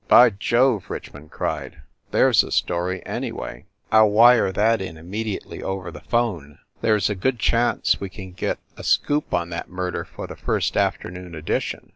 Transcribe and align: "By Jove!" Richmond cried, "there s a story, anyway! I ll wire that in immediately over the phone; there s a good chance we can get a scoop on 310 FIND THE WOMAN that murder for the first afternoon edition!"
"By 0.07 0.31
Jove!" 0.31 0.89
Richmond 0.89 1.29
cried, 1.29 1.81
"there 2.09 2.29
s 2.29 2.41
a 2.41 2.51
story, 2.51 3.05
anyway! 3.05 3.65
I 3.91 3.99
ll 3.99 4.09
wire 4.09 4.51
that 4.51 4.81
in 4.81 4.97
immediately 4.97 5.61
over 5.61 5.91
the 5.91 6.01
phone; 6.01 6.57
there 6.81 6.95
s 6.95 7.07
a 7.07 7.13
good 7.13 7.37
chance 7.37 8.01
we 8.01 8.09
can 8.09 8.31
get 8.31 8.57
a 8.75 8.83
scoop 8.83 9.31
on 9.31 9.49
310 9.49 9.51
FIND 9.61 9.67
THE 9.67 9.71
WOMAN 9.71 9.91
that 9.91 9.97
murder 10.01 10.05
for 10.05 10.25
the 10.25 10.35
first 10.41 10.75
afternoon 10.75 11.35
edition!" 11.35 11.89